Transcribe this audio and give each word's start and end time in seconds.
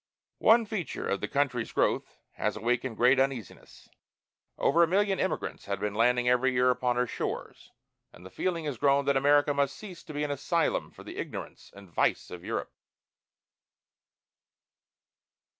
One 0.39 0.65
feature 0.65 1.07
of 1.07 1.21
the 1.21 1.27
country's 1.27 1.71
growth 1.71 2.17
has 2.31 2.57
awakened 2.57 2.97
great 2.97 3.19
uneasiness. 3.19 3.87
Over 4.57 4.81
a 4.81 4.87
million 4.87 5.19
emigrants 5.19 5.65
have 5.65 5.79
been 5.79 5.93
landing 5.93 6.27
every 6.27 6.53
year 6.53 6.71
upon 6.71 6.95
her 6.95 7.05
shores, 7.05 7.69
and 8.11 8.25
the 8.25 8.31
feeling 8.31 8.65
has 8.65 8.79
grown 8.79 9.05
that 9.05 9.15
America 9.15 9.53
must 9.53 9.77
cease 9.77 10.01
to 10.05 10.13
be 10.15 10.23
an 10.23 10.31
asylum 10.31 10.89
for 10.89 11.03
the 11.03 11.17
ignorance 11.17 11.71
and 11.75 11.87
vice 11.87 12.31
of 12.31 12.43
Europe. 12.43 12.73